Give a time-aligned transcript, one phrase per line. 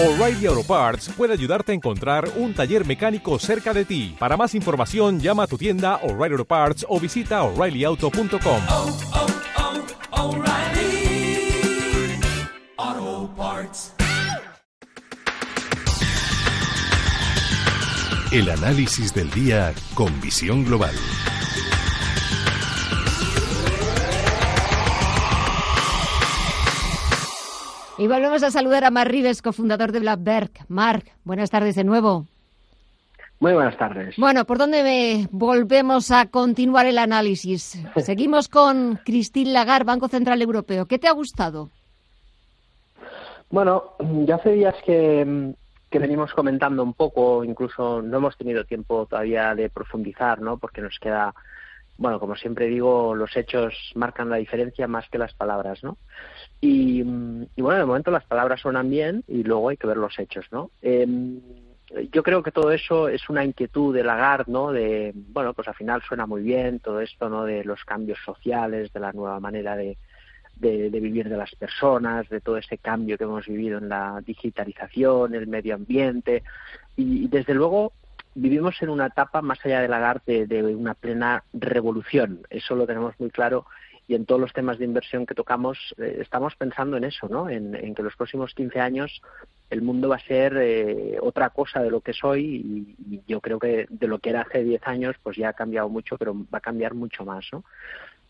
[0.00, 4.14] O'Reilly Auto Parts puede ayudarte a encontrar un taller mecánico cerca de ti.
[4.16, 8.62] Para más información, llama a tu tienda O'Reilly Auto Parts o visita oreillyauto.com.
[8.70, 8.96] oh,
[12.78, 13.92] oh, Parts.
[18.30, 20.94] El análisis del día con visión global.
[27.98, 30.52] Y volvemos a saludar a Mark Rives, cofundador de Blackberg.
[30.68, 32.26] Mark, buenas tardes de nuevo.
[33.40, 34.14] Muy buenas tardes.
[34.16, 37.82] Bueno, ¿por dónde me volvemos a continuar el análisis?
[37.96, 40.86] Seguimos con Christine Lagarde, Banco Central Europeo.
[40.86, 41.70] ¿Qué te ha gustado?
[43.50, 43.94] Bueno,
[44.26, 45.54] ya hace días que,
[45.90, 50.58] que venimos comentando un poco, incluso no hemos tenido tiempo todavía de profundizar, ¿no?
[50.58, 51.34] Porque nos queda,
[51.98, 55.98] bueno, como siempre digo, los hechos marcan la diferencia más que las palabras, ¿no?
[56.60, 60.46] Y, bueno, de momento las palabras suenan bien y luego hay que ver los hechos,
[60.52, 60.70] ¿no?
[60.80, 61.06] Eh,
[62.12, 64.70] yo creo que todo eso es una inquietud de Lagarde, ¿no?
[64.70, 67.44] De, bueno, pues al final suena muy bien todo esto, ¿no?
[67.44, 69.98] De los cambios sociales, de la nueva manera de,
[70.54, 74.22] de, de, vivir de las personas, de todo ese cambio que hemos vivido en la
[74.24, 76.44] digitalización, el medio ambiente.
[76.94, 77.92] Y desde luego
[78.34, 82.42] vivimos en una etapa más allá de Lagarde de, de una plena revolución.
[82.50, 83.66] Eso lo tenemos muy claro
[84.08, 87.50] y en todos los temas de inversión que tocamos eh, estamos pensando en eso, ¿no?
[87.50, 89.20] En, en, que los próximos 15 años
[89.68, 93.42] el mundo va a ser eh, otra cosa de lo que soy y, y, yo
[93.42, 96.34] creo que de lo que era hace 10 años pues ya ha cambiado mucho, pero
[96.34, 97.64] va a cambiar mucho más, ¿no?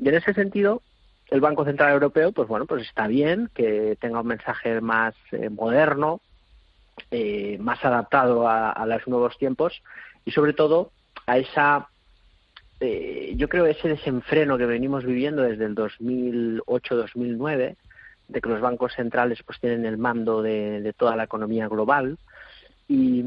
[0.00, 0.82] Y en ese sentido,
[1.28, 5.50] el Banco Central Europeo, pues bueno, pues está bien que tenga un mensaje más eh,
[5.50, 6.20] moderno,
[7.10, 9.82] eh, más adaptado a, los nuevos tiempos
[10.24, 10.92] y sobre todo
[11.26, 11.88] a esa
[12.80, 17.76] eh, yo creo ese desenfreno que venimos viviendo desde el 2008-2009,
[18.28, 22.16] de que los bancos centrales pues tienen el mando de toda la economía global,
[22.92, 23.24] y,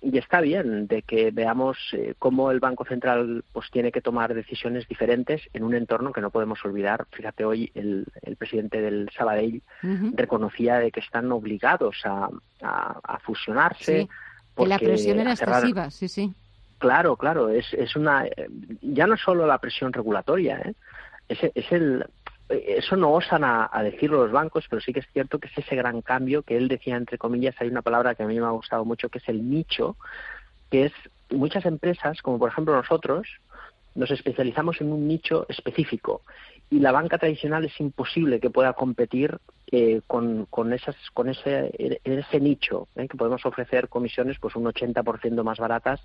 [0.00, 4.32] y, está bien de que veamos eh, cómo el Banco Central pues tiene que tomar
[4.32, 7.06] decisiones diferentes en un entorno que no podemos olvidar.
[7.10, 10.14] Fíjate, hoy el, el presidente del Sabadell uh -huh.
[10.16, 12.30] reconocía de que están obligados a,
[12.62, 14.02] a, a fusionarse.
[14.04, 14.08] Sí,
[14.56, 16.32] que la presión era excesiva, sí, sí.
[16.78, 18.24] Claro, claro, es, es una
[18.80, 20.74] ya no solo la presión regulatoria, ¿eh?
[21.28, 22.06] es, es el
[22.48, 25.76] eso no osan a, decirlo los bancos, pero sí que es cierto que es ese
[25.76, 28.50] gran cambio que él decía entre comillas, hay una palabra que a mí me ha
[28.50, 29.96] gustado mucho que es el nicho,
[30.70, 30.92] que es
[31.30, 33.26] muchas empresas, como por ejemplo nosotros,
[33.94, 36.22] nos especializamos en un nicho específico
[36.70, 39.38] y la banca tradicional es imposible que pueda competir
[39.70, 41.70] eh, con, con, esas, con ese
[42.40, 43.06] nicho, ¿eh?
[43.06, 46.00] que podemos ofrecer comisiones pues un 80% más baratas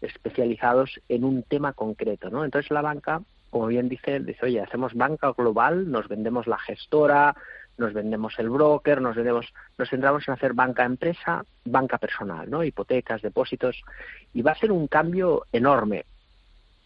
[0.00, 2.30] especializados en un tema concreto.
[2.30, 2.44] ¿no?
[2.44, 3.22] Entonces la banca,
[3.54, 7.36] como bien dice, dice, oye, hacemos banca global, nos vendemos la gestora,
[7.78, 12.64] nos vendemos el broker, nos vendemos, nos centramos en hacer banca empresa, banca personal, ¿no?
[12.64, 13.80] hipotecas, depósitos,
[14.32, 16.04] y va a ser un cambio enorme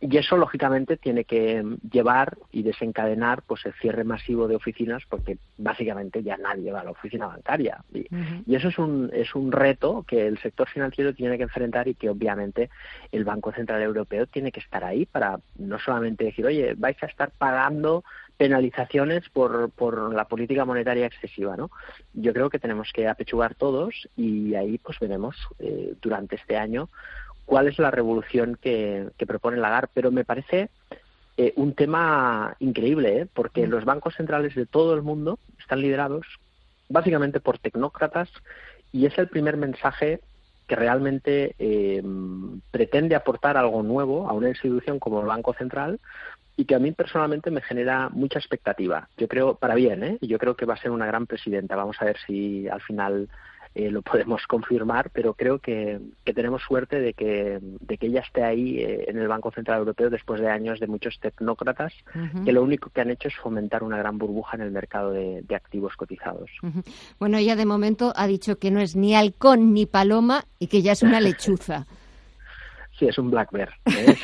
[0.00, 5.36] y eso lógicamente tiene que llevar y desencadenar pues el cierre masivo de oficinas porque
[5.58, 8.42] básicamente ya nadie va a la oficina bancaria y, uh -huh.
[8.46, 11.94] y, eso es un es un reto que el sector financiero tiene que enfrentar y
[11.94, 12.70] que obviamente
[13.12, 17.06] el Banco Central Europeo tiene que estar ahí para no solamente decir oye vais a
[17.06, 18.02] estar pagando
[18.38, 21.70] penalizaciones por, por la política monetaria excesiva, ¿no?
[22.14, 26.88] Yo creo que tenemos que apechugar todos y ahí pues veremos eh, durante este año
[27.50, 30.70] cuál es la revolución que, que propone Lagarde, pero me parece
[31.36, 33.26] eh, un tema increíble, ¿eh?
[33.34, 36.24] porque los bancos centrales de todo el mundo están liderados
[36.88, 38.28] básicamente por tecnócratas
[38.92, 40.20] y es el primer mensaje
[40.68, 42.00] que realmente eh,
[42.70, 45.98] pretende aportar algo nuevo a una institución como el Banco Central
[46.56, 49.08] y que a mí personalmente me genera mucha expectativa.
[49.16, 50.18] Yo creo, para bien, ¿eh?
[50.20, 51.74] yo creo que va a ser una gran presidenta.
[51.74, 53.28] Vamos a ver si al final
[53.74, 58.20] eh, lo podemos confirmar, pero creo que, que, tenemos suerte de que, de que ella
[58.20, 62.18] esté ahí eh, en el Banco Central Europeo después de años de muchos tecnócratas uh
[62.18, 62.44] -huh.
[62.44, 65.42] que lo único que han hecho es fomentar una gran burbuja en el mercado de,
[65.42, 66.50] de activos cotizados.
[66.62, 66.84] Uh -huh.
[67.20, 70.82] Bueno, ella de momento ha dicho que no es ni halcón ni paloma y que
[70.82, 71.86] ya es una lechuza.
[72.98, 73.70] Sí, es un black bear.
[73.86, 74.14] ¿eh?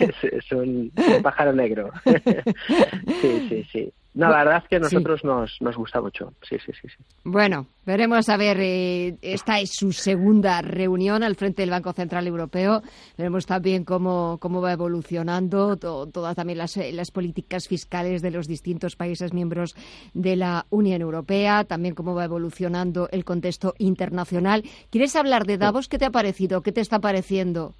[0.00, 1.92] es, es, un, un, pájaro negro.
[3.20, 3.92] sí, sí, sí.
[4.20, 5.26] No, la verdad es que a nosotros sí.
[5.26, 6.34] nos, nos gusta mucho.
[6.42, 7.02] Sí, sí, sí, sí.
[7.24, 8.58] Bueno, veremos a ver.
[8.60, 12.82] Eh, esta es su segunda reunión al frente del Banco Central Europeo.
[13.16, 18.46] Veremos también cómo, cómo va evolucionando to, todas también las, las políticas fiscales de los
[18.46, 19.74] distintos países miembros
[20.12, 21.64] de la Unión Europea.
[21.64, 24.64] También cómo va evolucionando el contexto internacional.
[24.90, 25.88] ¿Quieres hablar de Davos?
[25.88, 26.60] ¿Qué te ha parecido?
[26.60, 27.72] ¿Qué te está pareciendo?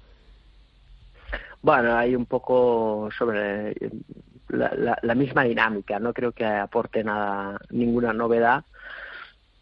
[1.61, 3.75] Bueno, hay un poco sobre
[4.51, 5.99] la, la, misma dinámica.
[5.99, 8.63] No creo que aporte nada, ninguna novedad.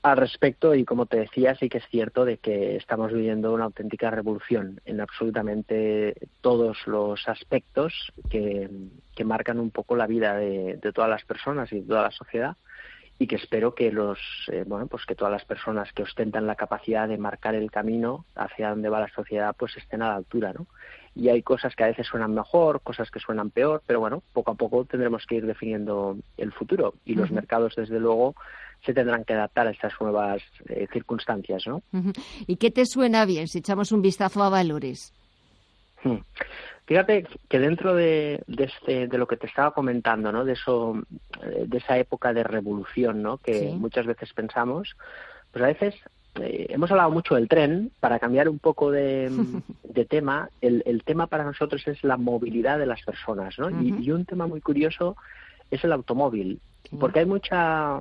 [0.01, 3.65] al respecto y como te decía sí que es cierto de que estamos viviendo una
[3.65, 7.93] auténtica revolución en absolutamente todos los aspectos
[8.29, 8.69] que,
[9.13, 12.11] que marcan un poco la vida de, de, todas las personas y de toda la
[12.11, 12.55] sociedad
[13.19, 14.17] y que espero que los
[14.51, 18.25] eh, bueno pues que todas las personas que ostentan la capacidad de marcar el camino
[18.33, 20.65] hacia donde va la sociedad pues estén a la altura no
[21.15, 24.51] y hay cosas que a veces suenan mejor cosas que suenan peor pero bueno poco
[24.51, 26.93] a poco tendremos que ir definiendo el futuro.
[27.03, 28.35] Y los mercados desde luego
[28.85, 31.83] se tendrán que adaptar a estas nuevas eh, circunstancias no
[32.47, 35.13] y qué te suena bien si echamos un vistazo a valores
[36.03, 36.19] hmm.
[36.89, 40.43] Fíjate que dentro de, de, este, de lo que te estaba comentando, ¿no?
[40.43, 40.99] De eso,
[41.67, 43.37] de esa época de revolución, ¿no?
[43.37, 43.75] Que Sí.
[43.77, 44.95] muchas veces pensamos,
[45.51, 45.95] pues a veces
[46.35, 47.91] eh, hemos hablado mucho del tren.
[47.99, 49.29] Para cambiar un poco de,
[49.83, 53.69] de tema, el, el tema para nosotros es la movilidad de las personas, ¿no?
[53.69, 55.15] y, un tema muy curioso
[55.71, 56.59] es el automóvil,
[56.99, 57.99] porque hay mucha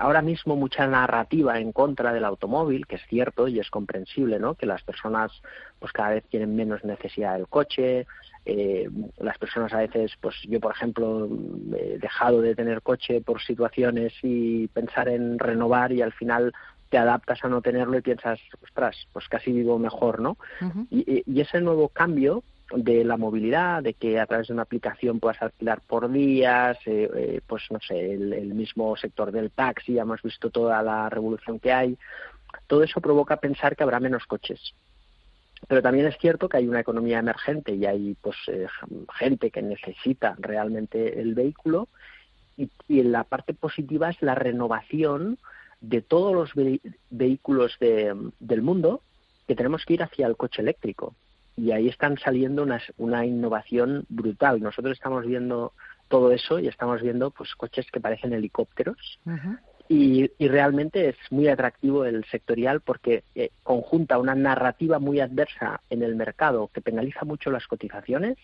[0.00, 4.54] ahora mismo mucha narrativa en contra del automóvil, que es cierto y es comprensible, ¿no?
[4.54, 5.30] Que las personas
[5.78, 8.06] pues cada vez tienen menos necesidad del coche,
[8.46, 8.88] eh,
[9.18, 11.28] las personas a veces, pues yo por ejemplo
[11.76, 16.52] he dejado de tener coche por situaciones y pensar en renovar y al final
[16.88, 20.36] te adaptas a no tenerlo y piensas, ostras, pues casi vivo mejor, ¿no?
[20.90, 22.42] Y ese nuevo cambio
[22.74, 27.10] de la movilidad, de que a través de una aplicación puedas alquilar por días, eh,
[27.16, 31.58] eh, pues no sé, el, mismo sector del taxi, ya hemos visto toda la revolución
[31.58, 31.96] que hay,
[32.66, 34.74] todo eso provoca pensar que habrá menos coches.
[35.68, 38.66] Pero también es cierto que hay una economía emergente y hay pues eh,
[39.18, 41.88] gente que necesita realmente el vehículo
[42.56, 45.38] y, y la parte positiva es la renovación
[45.80, 46.80] de todos los ve-
[47.10, 49.02] vehículos de- del mundo
[49.46, 51.14] que tenemos que ir hacia el coche eléctrico
[51.56, 54.60] y ahí están saliendo una, una innovación brutal.
[54.60, 55.72] Nosotros estamos viendo
[56.08, 59.20] todo eso y estamos viendo pues coches que parecen helicópteros
[59.88, 65.80] y, y realmente es muy atractivo el sectorial porque eh, conjunta una narrativa muy adversa
[65.90, 68.36] en el mercado que penaliza mucho las cotizaciones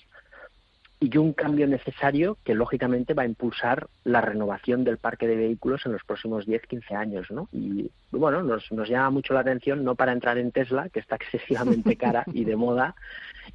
[0.98, 5.84] y un cambio necesario que lógicamente va a impulsar la renovación del parque de vehículos
[5.84, 7.48] en los próximos 10-15 años, ¿no?
[7.52, 11.16] Y bueno, nos, nos llama mucho la atención no para entrar en Tesla, que está
[11.20, 12.94] excesivamente cara y de moda,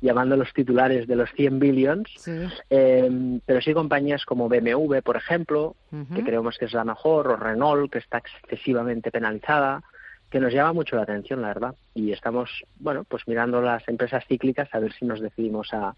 [0.02, 2.32] llamando los titulares de los 100 billions, Sí.
[2.70, 5.76] eh, pero sí compañías como BMW, por ejemplo,
[6.14, 9.82] que creemos que es la mejor, o Renault, que está excesivamente penalizada,
[10.30, 11.76] que nos llama mucho la atención, la verdad.
[11.94, 15.96] Y estamos, bueno, pues mirando las empresas cíclicas a ver si nos decidimos a,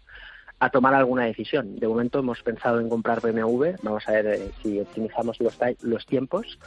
[0.60, 1.76] a tomar alguna decisión.
[1.76, 6.06] De momento hemos pensado en comprar BMW, vamos a ver eh, si optimizamos los, los
[6.06, 6.58] tiempos,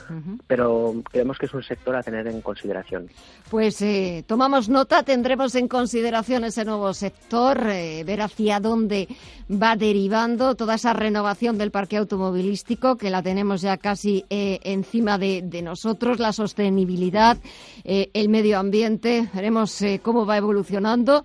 [0.45, 3.10] pero creemos que es un sector a tener en consideración.
[3.50, 9.07] Pues eh, tomamos nota, tendremos en consideración ese nuevo sector, eh, ver hacia dónde
[9.50, 15.18] va derivando toda esa renovación del parque automovilístico, que la tenemos ya casi eh, encima
[15.18, 17.38] de, de nosotros, la sostenibilidad,
[17.83, 21.24] el medio ambiente, veremos eh, cómo va evolucionando.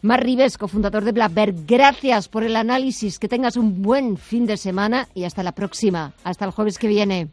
[0.00, 4.56] Mar Ribes, cofundador de Blackbird, gracias por el análisis, que tengas un buen fin de
[4.56, 7.28] semana y hasta la próxima, hasta el jueves que viene.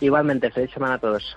[0.00, 1.36] Igualmente, feliz semana a todos.